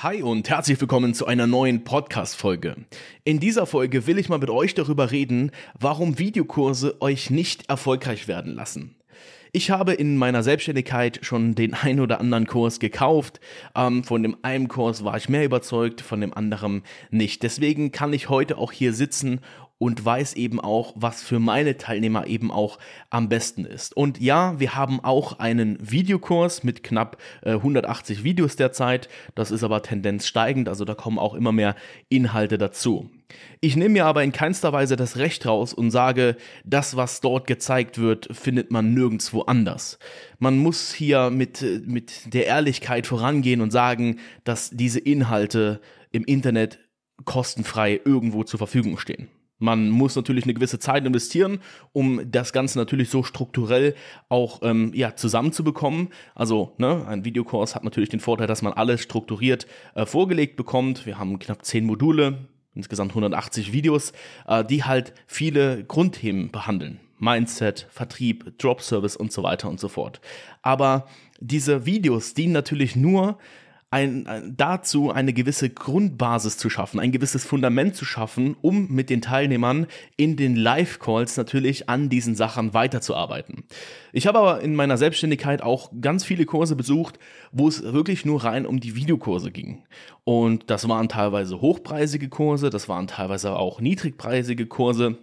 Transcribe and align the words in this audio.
Hi 0.00 0.22
und 0.22 0.48
herzlich 0.48 0.80
willkommen 0.80 1.12
zu 1.12 1.26
einer 1.26 1.48
neuen 1.48 1.82
Podcast-Folge. 1.82 2.76
In 3.24 3.40
dieser 3.40 3.66
Folge 3.66 4.06
will 4.06 4.16
ich 4.18 4.28
mal 4.28 4.38
mit 4.38 4.48
euch 4.48 4.74
darüber 4.74 5.10
reden, 5.10 5.50
warum 5.76 6.20
Videokurse 6.20 7.02
euch 7.02 7.30
nicht 7.30 7.68
erfolgreich 7.68 8.28
werden 8.28 8.54
lassen. 8.54 8.94
Ich 9.50 9.72
habe 9.72 9.94
in 9.94 10.16
meiner 10.16 10.44
Selbstständigkeit 10.44 11.18
schon 11.22 11.56
den 11.56 11.74
ein 11.74 11.98
oder 11.98 12.20
anderen 12.20 12.46
Kurs 12.46 12.78
gekauft. 12.78 13.40
Ähm, 13.74 14.04
von 14.04 14.22
dem 14.22 14.36
einen 14.42 14.68
Kurs 14.68 15.02
war 15.02 15.16
ich 15.16 15.28
mehr 15.28 15.44
überzeugt, 15.44 16.00
von 16.00 16.20
dem 16.20 16.32
anderen 16.32 16.84
nicht. 17.10 17.42
Deswegen 17.42 17.90
kann 17.90 18.12
ich 18.12 18.28
heute 18.28 18.56
auch 18.56 18.70
hier 18.70 18.92
sitzen 18.92 19.40
und 19.78 20.04
weiß 20.04 20.34
eben 20.34 20.60
auch, 20.60 20.92
was 20.96 21.22
für 21.22 21.38
meine 21.38 21.76
Teilnehmer 21.76 22.26
eben 22.26 22.50
auch 22.50 22.78
am 23.10 23.28
besten 23.28 23.64
ist. 23.64 23.96
Und 23.96 24.20
ja, 24.20 24.58
wir 24.58 24.74
haben 24.74 25.02
auch 25.02 25.38
einen 25.38 25.78
Videokurs 25.80 26.64
mit 26.64 26.82
knapp 26.82 27.16
äh, 27.42 27.52
180 27.52 28.24
Videos 28.24 28.56
derzeit. 28.56 29.08
Das 29.34 29.50
ist 29.50 29.62
aber 29.62 29.82
Tendenz 29.82 30.26
steigend, 30.26 30.68
also 30.68 30.84
da 30.84 30.94
kommen 30.94 31.18
auch 31.18 31.34
immer 31.34 31.52
mehr 31.52 31.76
Inhalte 32.08 32.58
dazu. 32.58 33.10
Ich 33.60 33.76
nehme 33.76 33.90
mir 33.90 34.06
aber 34.06 34.24
in 34.24 34.32
keinster 34.32 34.72
Weise 34.72 34.96
das 34.96 35.16
Recht 35.16 35.44
raus 35.46 35.74
und 35.74 35.90
sage, 35.90 36.36
das, 36.64 36.96
was 36.96 37.20
dort 37.20 37.46
gezeigt 37.46 37.98
wird, 37.98 38.28
findet 38.32 38.70
man 38.70 38.94
nirgendwo 38.94 39.42
anders. 39.42 39.98
Man 40.38 40.58
muss 40.58 40.92
hier 40.92 41.30
mit, 41.30 41.62
mit 41.86 42.32
der 42.32 42.46
Ehrlichkeit 42.46 43.06
vorangehen 43.06 43.60
und 43.60 43.70
sagen, 43.70 44.18
dass 44.44 44.70
diese 44.70 44.98
Inhalte 44.98 45.80
im 46.10 46.24
Internet 46.24 46.78
kostenfrei 47.24 48.00
irgendwo 48.04 48.44
zur 48.44 48.58
Verfügung 48.58 48.96
stehen. 48.96 49.28
Man 49.58 49.90
muss 49.90 50.14
natürlich 50.14 50.44
eine 50.44 50.54
gewisse 50.54 50.78
Zeit 50.78 51.04
investieren, 51.04 51.60
um 51.92 52.20
das 52.30 52.52
Ganze 52.52 52.78
natürlich 52.78 53.10
so 53.10 53.22
strukturell 53.22 53.94
auch 54.28 54.60
ähm, 54.62 54.92
ja, 54.94 55.16
zusammenzubekommen. 55.16 56.08
Also 56.34 56.74
ne, 56.78 57.06
ein 57.06 57.24
Videokurs 57.24 57.74
hat 57.74 57.84
natürlich 57.84 58.08
den 58.08 58.20
Vorteil, 58.20 58.46
dass 58.46 58.62
man 58.62 58.72
alles 58.72 59.00
strukturiert 59.00 59.66
äh, 59.94 60.06
vorgelegt 60.06 60.56
bekommt. 60.56 61.06
Wir 61.06 61.18
haben 61.18 61.38
knapp 61.38 61.64
zehn 61.64 61.84
Module, 61.84 62.48
insgesamt 62.74 63.10
180 63.10 63.72
Videos, 63.72 64.12
äh, 64.46 64.64
die 64.64 64.84
halt 64.84 65.12
viele 65.26 65.84
Grundthemen 65.84 66.50
behandeln. 66.50 67.00
Mindset, 67.18 67.88
Vertrieb, 67.90 68.56
Drop 68.58 68.80
Service 68.80 69.16
und 69.16 69.32
so 69.32 69.42
weiter 69.42 69.68
und 69.68 69.80
so 69.80 69.88
fort. 69.88 70.20
Aber 70.62 71.08
diese 71.40 71.84
Videos 71.84 72.34
dienen 72.34 72.52
natürlich 72.52 72.94
nur 72.94 73.38
ein, 73.90 74.54
dazu 74.54 75.10
eine 75.10 75.32
gewisse 75.32 75.70
Grundbasis 75.70 76.58
zu 76.58 76.68
schaffen, 76.68 77.00
ein 77.00 77.10
gewisses 77.10 77.44
Fundament 77.44 77.96
zu 77.96 78.04
schaffen, 78.04 78.54
um 78.60 78.88
mit 78.88 79.08
den 79.08 79.22
Teilnehmern 79.22 79.86
in 80.16 80.36
den 80.36 80.56
Live-Calls 80.56 81.38
natürlich 81.38 81.88
an 81.88 82.10
diesen 82.10 82.34
Sachen 82.34 82.74
weiterzuarbeiten. 82.74 83.64
Ich 84.12 84.26
habe 84.26 84.38
aber 84.38 84.60
in 84.60 84.74
meiner 84.74 84.98
Selbstständigkeit 84.98 85.62
auch 85.62 85.90
ganz 86.02 86.24
viele 86.24 86.44
Kurse 86.44 86.76
besucht, 86.76 87.18
wo 87.50 87.66
es 87.66 87.82
wirklich 87.82 88.26
nur 88.26 88.44
rein 88.44 88.66
um 88.66 88.78
die 88.78 88.94
Videokurse 88.94 89.50
ging. 89.50 89.84
Und 90.24 90.68
das 90.68 90.86
waren 90.86 91.08
teilweise 91.08 91.62
hochpreisige 91.62 92.28
Kurse, 92.28 92.68
das 92.68 92.90
waren 92.90 93.06
teilweise 93.06 93.56
auch 93.56 93.80
niedrigpreisige 93.80 94.66
Kurse. 94.66 95.18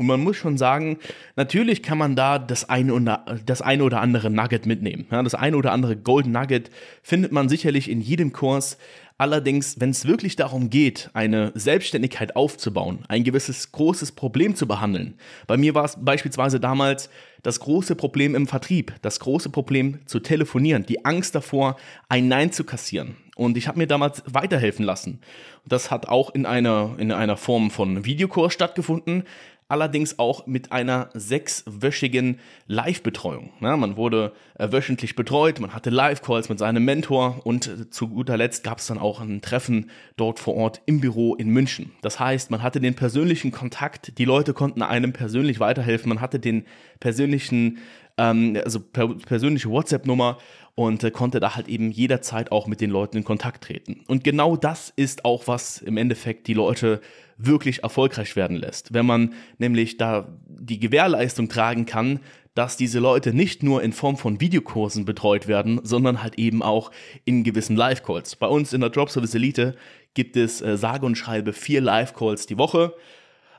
Und 0.00 0.06
man 0.06 0.22
muss 0.22 0.38
schon 0.38 0.56
sagen, 0.56 0.96
natürlich 1.36 1.82
kann 1.82 1.98
man 1.98 2.16
da 2.16 2.38
das 2.38 2.66
eine 2.70 2.94
oder, 2.94 3.22
das 3.44 3.60
eine 3.60 3.84
oder 3.84 4.00
andere 4.00 4.30
Nugget 4.30 4.64
mitnehmen. 4.64 5.04
Ja, 5.10 5.22
das 5.22 5.34
eine 5.34 5.58
oder 5.58 5.72
andere 5.72 5.94
Golden 5.94 6.32
Nugget 6.32 6.70
findet 7.02 7.32
man 7.32 7.50
sicherlich 7.50 7.90
in 7.90 8.00
jedem 8.00 8.32
Kurs. 8.32 8.78
Allerdings, 9.18 9.78
wenn 9.78 9.90
es 9.90 10.06
wirklich 10.06 10.36
darum 10.36 10.70
geht, 10.70 11.10
eine 11.12 11.52
Selbstständigkeit 11.54 12.34
aufzubauen, 12.34 13.00
ein 13.08 13.24
gewisses 13.24 13.72
großes 13.72 14.12
Problem 14.12 14.54
zu 14.54 14.66
behandeln. 14.66 15.18
Bei 15.46 15.58
mir 15.58 15.74
war 15.74 15.84
es 15.84 16.02
beispielsweise 16.02 16.60
damals 16.60 17.10
das 17.42 17.60
große 17.60 17.94
Problem 17.94 18.34
im 18.34 18.46
Vertrieb, 18.46 18.94
das 19.02 19.20
große 19.20 19.50
Problem 19.50 19.98
zu 20.06 20.20
telefonieren, 20.20 20.86
die 20.86 21.04
Angst 21.04 21.34
davor, 21.34 21.76
ein 22.08 22.26
Nein 22.26 22.52
zu 22.52 22.64
kassieren. 22.64 23.18
Und 23.36 23.58
ich 23.58 23.68
habe 23.68 23.78
mir 23.78 23.86
damals 23.86 24.22
weiterhelfen 24.26 24.86
lassen. 24.86 25.20
Das 25.66 25.90
hat 25.90 26.08
auch 26.08 26.34
in 26.34 26.46
einer, 26.46 26.94
in 26.96 27.12
einer 27.12 27.36
Form 27.36 27.70
von 27.70 28.06
Videokurs 28.06 28.54
stattgefunden 28.54 29.24
allerdings 29.70 30.18
auch 30.18 30.46
mit 30.46 30.72
einer 30.72 31.10
sechswöchigen 31.14 32.38
Live-Betreuung. 32.66 33.52
Ja, 33.60 33.76
man 33.76 33.96
wurde 33.96 34.32
äh, 34.58 34.70
wöchentlich 34.70 35.16
betreut, 35.16 35.60
man 35.60 35.74
hatte 35.74 35.90
Live-Calls 35.90 36.48
mit 36.48 36.58
seinem 36.58 36.84
Mentor 36.84 37.40
und 37.44 37.66
äh, 37.66 37.90
zu 37.90 38.08
guter 38.08 38.36
Letzt 38.36 38.64
gab 38.64 38.78
es 38.78 38.86
dann 38.86 38.98
auch 38.98 39.20
ein 39.20 39.40
Treffen 39.40 39.90
dort 40.16 40.38
vor 40.38 40.54
Ort 40.56 40.82
im 40.86 41.00
Büro 41.00 41.34
in 41.34 41.48
München. 41.48 41.92
Das 42.02 42.18
heißt, 42.18 42.50
man 42.50 42.62
hatte 42.62 42.80
den 42.80 42.94
persönlichen 42.94 43.52
Kontakt, 43.52 44.18
die 44.18 44.24
Leute 44.24 44.54
konnten 44.54 44.82
einem 44.82 45.12
persönlich 45.12 45.60
weiterhelfen, 45.60 46.08
man 46.08 46.20
hatte 46.20 46.40
den 46.40 46.64
persönlichen 46.98 47.78
ähm, 48.20 48.58
also 48.64 48.80
per 48.80 49.08
persönliche 49.14 49.70
WhatsApp-Nummer 49.70 50.38
und 50.74 51.04
äh, 51.04 51.10
konnte 51.10 51.40
da 51.40 51.56
halt 51.56 51.68
eben 51.68 51.90
jederzeit 51.90 52.52
auch 52.52 52.66
mit 52.66 52.80
den 52.80 52.90
Leuten 52.90 53.18
in 53.18 53.24
Kontakt 53.24 53.64
treten. 53.64 54.00
Und 54.06 54.24
genau 54.24 54.56
das 54.56 54.92
ist 54.94 55.24
auch, 55.24 55.46
was 55.46 55.78
im 55.78 55.96
Endeffekt 55.96 56.46
die 56.46 56.54
Leute 56.54 57.00
wirklich 57.36 57.82
erfolgreich 57.82 58.36
werden 58.36 58.56
lässt. 58.56 58.92
Wenn 58.92 59.06
man 59.06 59.34
nämlich 59.58 59.96
da 59.96 60.28
die 60.46 60.78
Gewährleistung 60.78 61.48
tragen 61.48 61.86
kann, 61.86 62.20
dass 62.54 62.76
diese 62.76 62.98
Leute 62.98 63.32
nicht 63.32 63.62
nur 63.62 63.82
in 63.82 63.92
Form 63.92 64.16
von 64.16 64.40
Videokursen 64.40 65.04
betreut 65.04 65.46
werden, 65.46 65.80
sondern 65.84 66.22
halt 66.22 66.38
eben 66.38 66.62
auch 66.62 66.90
in 67.24 67.44
gewissen 67.44 67.76
Live-Calls. 67.76 68.36
Bei 68.36 68.48
uns 68.48 68.72
in 68.72 68.80
der 68.80 68.90
Drop 68.90 69.10
Service 69.10 69.34
Elite 69.34 69.76
gibt 70.14 70.36
es 70.36 70.60
äh, 70.60 70.76
sage 70.76 71.06
und 71.06 71.16
schreibe 71.16 71.52
vier 71.52 71.80
Live-Calls 71.80 72.46
die 72.46 72.58
Woche. 72.58 72.94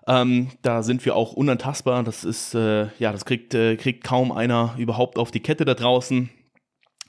Ähm, 0.08 0.50
da 0.62 0.84
sind 0.84 1.06
wir 1.06 1.16
auch 1.16 1.34
unantastbar. 1.34 2.04
Das 2.04 2.24
ist, 2.24 2.54
äh, 2.54 2.88
ja, 3.00 3.12
das 3.12 3.26
kriegt, 3.26 3.54
äh, 3.54 3.78
kriegt 3.78 4.04
kaum 4.04 4.32
einer 4.32 4.76
überhaupt 4.78 5.18
auf 5.18 5.32
die 5.32 5.40
Kette 5.40 5.64
da 5.64 5.74
draußen 5.74 6.30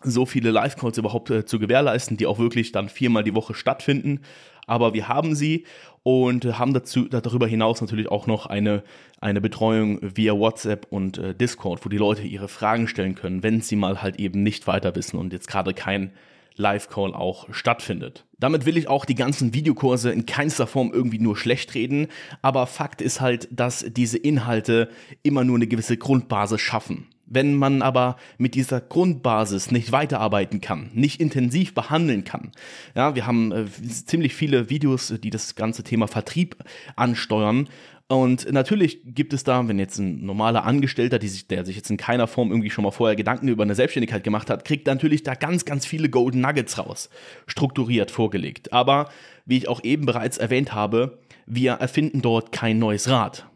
so 0.04 0.26
viele 0.26 0.50
Live-Calls 0.50 0.98
überhaupt 0.98 1.30
äh, 1.30 1.44
zu 1.44 1.58
gewährleisten, 1.58 2.16
die 2.16 2.26
auch 2.26 2.38
wirklich 2.38 2.72
dann 2.72 2.88
viermal 2.88 3.24
die 3.24 3.34
Woche 3.34 3.54
stattfinden. 3.54 4.20
Aber 4.66 4.94
wir 4.94 5.08
haben 5.08 5.34
sie 5.34 5.64
und 6.02 6.44
haben 6.58 6.72
dazu, 6.72 7.08
darüber 7.08 7.46
hinaus 7.46 7.80
natürlich 7.80 8.08
auch 8.08 8.26
noch 8.26 8.46
eine, 8.46 8.82
eine 9.20 9.40
Betreuung 9.40 9.98
via 10.02 10.34
WhatsApp 10.34 10.86
und 10.90 11.18
äh, 11.18 11.34
Discord, 11.34 11.84
wo 11.84 11.88
die 11.88 11.98
Leute 11.98 12.22
ihre 12.22 12.48
Fragen 12.48 12.88
stellen 12.88 13.14
können, 13.14 13.42
wenn 13.42 13.60
sie 13.60 13.76
mal 13.76 14.02
halt 14.02 14.18
eben 14.18 14.42
nicht 14.42 14.66
weiter 14.66 14.94
wissen 14.94 15.18
und 15.18 15.32
jetzt 15.32 15.48
gerade 15.48 15.74
kein 15.74 16.12
Live-Call 16.56 17.14
auch 17.14 17.52
stattfindet. 17.52 18.24
Damit 18.38 18.66
will 18.66 18.76
ich 18.76 18.88
auch 18.88 19.04
die 19.04 19.14
ganzen 19.14 19.54
Videokurse 19.54 20.10
in 20.10 20.26
keinster 20.26 20.66
Form 20.66 20.90
irgendwie 20.92 21.18
nur 21.18 21.36
schlecht 21.36 21.74
reden, 21.74 22.08
aber 22.42 22.66
Fakt 22.66 23.00
ist 23.00 23.20
halt, 23.20 23.48
dass 23.50 23.84
diese 23.88 24.18
Inhalte 24.18 24.90
immer 25.22 25.44
nur 25.44 25.56
eine 25.56 25.66
gewisse 25.66 25.96
Grundbasis 25.96 26.60
schaffen. 26.60 27.06
Wenn 27.34 27.54
man 27.54 27.80
aber 27.80 28.16
mit 28.36 28.54
dieser 28.54 28.82
Grundbasis 28.82 29.70
nicht 29.70 29.90
weiterarbeiten 29.90 30.60
kann, 30.60 30.90
nicht 30.92 31.18
intensiv 31.18 31.72
behandeln 31.72 32.24
kann, 32.24 32.52
ja, 32.94 33.14
wir 33.14 33.26
haben 33.26 33.52
äh, 33.52 33.64
ziemlich 33.88 34.34
viele 34.34 34.68
Videos, 34.68 35.14
die 35.22 35.30
das 35.30 35.54
ganze 35.54 35.82
Thema 35.82 36.08
Vertrieb 36.08 36.56
ansteuern. 36.94 37.68
Und 38.08 38.52
natürlich 38.52 39.00
gibt 39.06 39.32
es 39.32 39.44
da, 39.44 39.66
wenn 39.66 39.78
jetzt 39.78 39.98
ein 39.98 40.26
normaler 40.26 40.64
Angestellter, 40.64 41.18
sich, 41.22 41.48
der 41.48 41.64
sich 41.64 41.76
jetzt 41.76 41.90
in 41.90 41.96
keiner 41.96 42.26
Form 42.26 42.50
irgendwie 42.50 42.68
schon 42.68 42.84
mal 42.84 42.90
vorher 42.90 43.16
Gedanken 43.16 43.48
über 43.48 43.62
eine 43.62 43.74
Selbstständigkeit 43.74 44.24
gemacht 44.24 44.50
hat, 44.50 44.66
kriegt 44.66 44.86
natürlich 44.86 45.22
da 45.22 45.34
ganz, 45.34 45.64
ganz 45.64 45.86
viele 45.86 46.10
Golden 46.10 46.42
Nuggets 46.42 46.76
raus, 46.76 47.08
strukturiert 47.46 48.10
vorgelegt. 48.10 48.74
Aber 48.74 49.08
wie 49.46 49.56
ich 49.56 49.68
auch 49.68 49.82
eben 49.82 50.04
bereits 50.04 50.36
erwähnt 50.36 50.74
habe, 50.74 51.18
wir 51.46 51.72
erfinden 51.72 52.20
dort 52.20 52.52
kein 52.52 52.78
neues 52.78 53.08
Rad. 53.08 53.46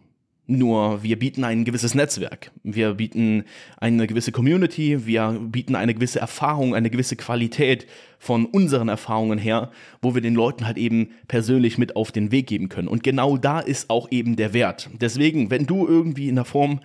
Nur 0.48 1.02
wir 1.02 1.18
bieten 1.18 1.42
ein 1.42 1.64
gewisses 1.64 1.96
Netzwerk, 1.96 2.52
wir 2.62 2.94
bieten 2.94 3.44
eine 3.78 4.06
gewisse 4.06 4.30
Community, 4.30 5.04
wir 5.04 5.40
bieten 5.42 5.74
eine 5.74 5.92
gewisse 5.92 6.20
Erfahrung, 6.20 6.72
eine 6.72 6.88
gewisse 6.88 7.16
Qualität 7.16 7.88
von 8.20 8.46
unseren 8.46 8.88
Erfahrungen 8.88 9.38
her, 9.38 9.72
wo 10.02 10.14
wir 10.14 10.22
den 10.22 10.36
Leuten 10.36 10.64
halt 10.64 10.78
eben 10.78 11.10
persönlich 11.26 11.78
mit 11.78 11.96
auf 11.96 12.12
den 12.12 12.30
Weg 12.30 12.46
geben 12.46 12.68
können. 12.68 12.86
Und 12.86 13.02
genau 13.02 13.36
da 13.36 13.58
ist 13.58 13.90
auch 13.90 14.12
eben 14.12 14.36
der 14.36 14.52
Wert. 14.54 14.88
Deswegen, 15.00 15.50
wenn 15.50 15.66
du 15.66 15.84
irgendwie 15.84 16.28
in 16.28 16.36
der 16.36 16.44
Form 16.44 16.78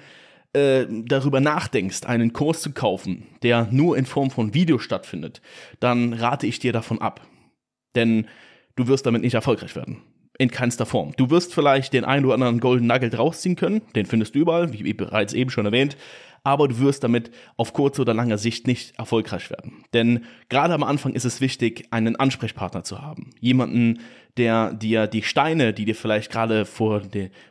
äh, 0.53 0.87
darüber 0.89 1.39
nachdenkst, 1.39 2.03
einen 2.07 2.33
Kurs 2.33 2.61
zu 2.61 2.71
kaufen, 2.71 3.27
der 3.43 3.67
nur 3.69 3.95
in 3.95 4.07
Form 4.07 4.31
von 4.31 4.55
Video 4.55 4.79
stattfindet, 4.79 5.39
dann 5.79 6.13
rate 6.13 6.47
ich 6.47 6.57
dir 6.57 6.73
davon 6.73 6.99
ab. 6.99 7.21
Denn 7.93 8.25
du 8.75 8.87
wirst 8.87 9.05
damit 9.05 9.21
nicht 9.21 9.35
erfolgreich 9.35 9.75
werden 9.75 10.01
in 10.41 10.49
keinster 10.49 10.87
Form. 10.87 11.13
Du 11.17 11.29
wirst 11.29 11.53
vielleicht 11.53 11.93
den 11.93 12.03
einen 12.03 12.25
oder 12.25 12.33
anderen 12.33 12.59
Golden 12.59 12.87
Nugget 12.87 13.15
rausziehen 13.17 13.55
können, 13.55 13.81
den 13.95 14.07
findest 14.07 14.33
du 14.33 14.39
überall, 14.39 14.73
wie 14.73 14.91
bereits 14.93 15.33
eben 15.33 15.51
schon 15.51 15.67
erwähnt, 15.67 15.95
aber 16.43 16.67
du 16.67 16.79
wirst 16.79 17.03
damit 17.03 17.29
auf 17.57 17.73
kurze 17.73 18.01
oder 18.01 18.15
lange 18.15 18.39
Sicht 18.39 18.65
nicht 18.65 18.97
erfolgreich 18.97 19.51
werden. 19.51 19.83
Denn 19.93 20.25
gerade 20.49 20.73
am 20.73 20.81
Anfang 20.81 21.13
ist 21.13 21.25
es 21.25 21.41
wichtig, 21.41 21.85
einen 21.91 22.15
Ansprechpartner 22.15 22.83
zu 22.83 23.03
haben. 23.03 23.29
Jemanden, 23.39 23.99
der 24.37 24.73
dir 24.73 25.05
die 25.05 25.21
Steine, 25.21 25.73
die 25.73 25.85
dir 25.85 25.93
vielleicht 25.93 26.31
gerade 26.31 26.65
vor, 26.65 27.03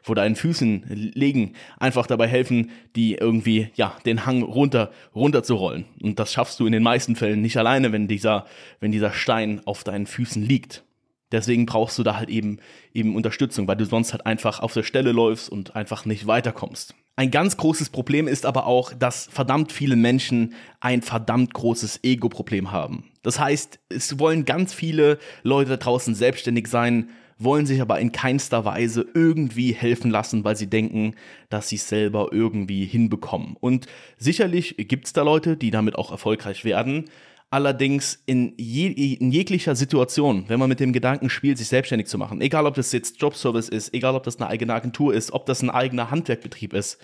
vor 0.03 0.15
deinen 0.17 0.35
Füßen 0.35 0.87
liegen, 0.89 1.53
einfach 1.79 2.09
dabei 2.09 2.27
helfen, 2.27 2.71
die 2.97 3.15
irgendwie, 3.15 3.69
ja, 3.77 3.97
den 4.05 4.27
Hang 4.27 4.43
runter, 4.43 4.91
runter 5.15 5.45
zu 5.45 5.55
rollen. 5.55 5.85
Und 6.03 6.19
das 6.19 6.33
schaffst 6.33 6.59
du 6.59 6.67
in 6.67 6.73
den 6.73 6.83
meisten 6.83 7.15
Fällen 7.15 7.41
nicht 7.41 7.57
alleine, 7.57 7.93
wenn 7.93 8.09
dieser, 8.09 8.47
wenn 8.81 8.91
dieser 8.91 9.13
Stein 9.13 9.61
auf 9.65 9.85
deinen 9.85 10.07
Füßen 10.07 10.43
liegt. 10.43 10.83
Deswegen 11.33 11.67
brauchst 11.67 11.99
du 11.99 12.03
da 12.03 12.17
halt 12.17 12.29
eben, 12.29 12.59
eben 12.93 13.15
Unterstützung, 13.15 13.69
weil 13.69 13.77
du 13.77 13.85
sonst 13.85 14.13
halt 14.13 14.27
einfach 14.27 14.61
auf 14.61 14.73
der 14.73 14.83
Stelle 14.83 15.13
läufst 15.13 15.49
und 15.49 15.77
einfach 15.77 16.05
nicht 16.05 16.27
weiterkommst. 16.27 16.95
Ein 17.17 17.31
ganz 17.31 17.57
großes 17.57 17.91
Problem 17.91 18.27
ist 18.27 18.47
aber 18.47 18.67
auch, 18.67 18.93
dass 18.95 19.27
verdammt 19.27 19.73
viele 19.73 19.97
Menschen 19.97 20.55
ein 20.81 21.03
verdammt 21.03 21.53
großes 21.53 22.01
Ego-Problem 22.03 22.73
haben. 22.73 23.05
Das 23.23 23.39
heißt, 23.39 23.79
es 23.91 24.19
wollen 24.19 24.45
ganz 24.45 24.73
viele 24.73 25.19
Leute 25.43 25.71
da 25.71 25.77
draußen 25.77 26.15
selbstständig 26.15 26.69
sein, 26.69 27.11
wollen 27.41 27.67
sich 27.67 27.81
aber 27.81 27.99
in 28.01 28.13
keinster 28.13 28.65
Weise 28.65 29.07
irgendwie 29.15 29.73
helfen 29.73 30.11
lassen, 30.11 30.45
weil 30.45 30.57
sie 30.57 30.69
denken, 30.69 31.15
dass 31.49 31.69
sie 31.69 31.77
es 31.77 31.89
selber 31.89 32.29
irgendwie 32.33 32.85
hinbekommen. 32.85 33.57
Und 33.59 33.87
sicherlich 34.19 34.77
gibt 34.77 35.07
es 35.07 35.13
da 35.13 35.23
Leute, 35.23 35.57
die 35.57 35.71
damit 35.71 35.97
auch 35.97 36.11
erfolgreich 36.11 36.65
werden. 36.65 37.07
Allerdings 37.53 38.23
in, 38.27 38.55
je, 38.57 38.87
in 38.87 39.33
jeglicher 39.33 39.75
Situation, 39.75 40.45
wenn 40.47 40.61
man 40.61 40.69
mit 40.69 40.79
dem 40.79 40.93
Gedanken 40.93 41.29
spielt, 41.29 41.59
sich 41.59 41.67
selbstständig 41.67 42.07
zu 42.07 42.17
machen, 42.17 42.41
egal 42.41 42.65
ob 42.65 42.75
das 42.75 42.93
jetzt 42.93 43.21
Jobservice 43.21 43.69
ist, 43.69 43.93
egal 43.93 44.15
ob 44.15 44.23
das 44.23 44.41
eine 44.41 44.49
eigene 44.49 44.73
Agentur 44.73 45.13
ist, 45.13 45.33
ob 45.33 45.47
das 45.47 45.61
ein 45.61 45.71
eigener 45.71 46.13
Handwerkbetrieb 46.13 46.73
ist, 46.73 47.01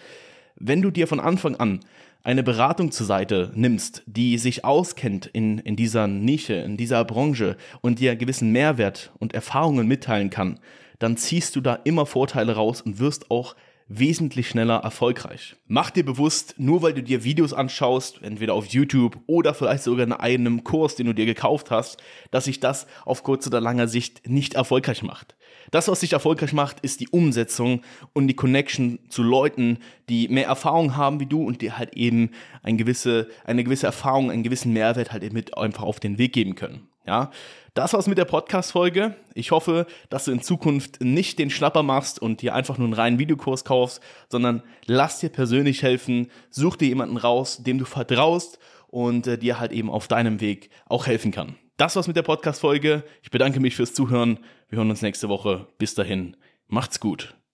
wenn 0.55 0.83
du 0.83 0.93
dir 0.93 1.09
von 1.09 1.19
Anfang 1.19 1.57
an 1.57 1.81
eine 2.23 2.45
Beratung 2.45 2.93
zur 2.93 3.07
Seite 3.07 3.51
nimmst, 3.55 4.05
die 4.07 4.39
sich 4.39 4.65
auskennt 4.65 5.27
in, 5.27 5.59
in 5.59 5.75
dieser 5.75 6.07
Nische, 6.07 6.55
in 6.55 6.77
dieser 6.77 7.05
Branche 7.05 7.57
und 7.81 7.99
dir 7.99 8.15
gewissen 8.15 8.53
Mehrwert 8.53 9.13
und 9.19 9.35
Erfahrungen 9.35 9.89
mitteilen 9.89 10.31
kann, 10.31 10.61
dann 10.99 11.17
ziehst 11.17 11.57
du 11.57 11.61
da 11.61 11.75
immer 11.75 12.07
Vorteile 12.07 12.55
raus 12.55 12.83
und 12.83 13.01
wirst 13.01 13.31
auch 13.31 13.57
wesentlich 13.89 14.49
schneller 14.49 14.77
erfolgreich. 14.79 15.57
Mach 15.67 15.91
dir 15.91 16.05
bewusst, 16.05 16.55
nur 16.59 16.83
weil 16.83 16.93
du 16.93 17.03
dir 17.03 17.25
Videos 17.25 17.53
anschaust, 17.53 18.21
entweder 18.23 18.55
auf 18.55 18.67
YouTube 18.67 19.19
oder 19.27 19.55
vielleicht 19.55 19.85
sogar 19.85 20.05
in 20.07 20.13
einem 20.13 20.65
Kurs, 20.65 20.97
den 20.97 21.07
du 21.07 21.15
dir 21.15 21.27
gekauft 21.27 21.71
hast, 21.71 22.03
dass 22.31 22.47
sich 22.47 22.59
das 22.59 22.87
auf 23.05 23.23
kurz 23.23 23.47
oder 23.47 23.61
langer 23.61 23.87
Sicht 23.87 24.29
nicht 24.29 24.55
erfolgreich 24.55 25.03
macht. 25.03 25.37
Das, 25.71 25.89
was 25.89 26.01
dich 26.01 26.13
erfolgreich 26.13 26.53
macht, 26.53 26.81
ist 26.81 27.01
die 27.01 27.09
Umsetzung 27.09 27.83
und 28.13 28.29
die 28.29 28.35
Connection 28.35 28.99
zu 29.09 29.23
Leuten, 29.23 29.79
die 30.09 30.29
mehr 30.29 30.47
Erfahrung 30.47 30.97
haben 30.97 31.21
wie 31.21 31.27
du 31.27 31.45
und 31.45 31.61
dir 31.61 31.79
halt 31.79 31.95
eben 31.95 32.31
eine 32.63 32.77
gewisse, 32.77 33.29
eine 33.45 33.65
gewisse 33.65 33.87
Erfahrung, 33.87 34.31
einen 34.31 34.43
gewissen 34.43 34.73
Mehrwert 34.73 35.13
halt 35.13 35.23
eben 35.23 35.35
mit 35.35 35.57
einfach 35.57 35.83
auf 35.83 36.01
den 36.01 36.19
Weg 36.19 36.33
geben 36.33 36.55
können. 36.55 36.89
Ja, 37.07 37.31
das 37.75 37.93
war's 37.93 38.09
mit 38.09 38.19
der 38.19 38.25
Podcast-Folge. 38.25 39.15
Ich 39.35 39.51
hoffe, 39.51 39.87
dass 40.09 40.25
du 40.25 40.33
in 40.33 40.43
Zukunft 40.43 41.01
nicht 41.03 41.39
den 41.39 41.51
Schnapper 41.51 41.83
machst 41.83 42.21
und 42.21 42.43
dir 42.43 42.55
einfach 42.55 42.79
nur 42.79 42.87
einen 42.87 42.95
reinen 42.95 43.19
Videokurs 43.19 43.65
kaufst, 43.65 44.01
sondern 44.29 44.63
lass 44.87 45.21
dir 45.21 45.29
persönlich 45.29 45.83
helfen, 45.83 46.31
such 46.51 46.77
dir 46.77 46.89
jemanden 46.89 47.17
raus, 47.17 47.63
dem 47.63 47.79
du 47.79 47.85
vertraust 47.85 48.59
und 48.89 49.27
äh, 49.27 49.39
dir 49.39 49.61
halt 49.61 49.73
eben 49.73 49.91
auf 49.91 50.09
deinem 50.09 50.41
Weg 50.41 50.71
auch 50.87 51.07
helfen 51.07 51.31
kann. 51.31 51.57
Das 51.77 51.95
war's 51.95 52.09
mit 52.09 52.17
der 52.17 52.23
Podcast-Folge. 52.23 53.05
Ich 53.23 53.31
bedanke 53.31 53.61
mich 53.61 53.77
fürs 53.77 53.95
Zuhören. 53.95 54.39
Wir 54.69 54.79
hören 54.79 54.91
uns 54.91 55.03
nächste 55.03 55.29
Woche. 55.29 55.69
Bis 55.79 55.95
dahin. 55.95 56.37
Macht's 56.69 56.99
gut. 56.99 57.36